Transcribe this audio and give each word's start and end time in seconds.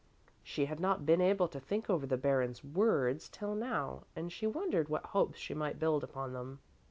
She 0.41 0.65
had 0.65 0.79
not 0.79 1.05
been 1.05 1.21
able 1.21 1.47
to 1.49 1.59
think 1.59 1.87
over 1.87 2.07
the 2.07 2.17
Baron's 2.17 2.63
words 2.63 3.29
till 3.29 3.53
now 3.53 4.01
and 4.15 4.33
she 4.33 4.47
wondered 4.47 4.89
what 4.89 5.05
hopes 5.05 5.37
she 5.37 5.53
might 5.53 5.77
build 5.77 6.03
upon 6.03 6.33
them. 6.33 6.57